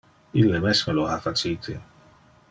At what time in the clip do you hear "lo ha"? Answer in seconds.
0.99-1.17